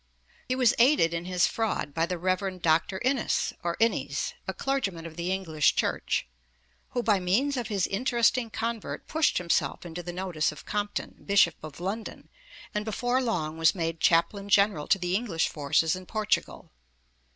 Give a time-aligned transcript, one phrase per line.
[0.47, 2.59] He was aided in his fraud by the Rev.
[2.59, 2.99] Dr.
[3.05, 6.25] Innes, or Innys, a clergyman of the English Church,
[6.89, 11.63] who by means of his interesting convert pushed himself into the notice of Compton, Bishop
[11.63, 12.29] of London,
[12.73, 16.73] and before long was made chaplain general to the English forces in Portugal (Memoirs, p.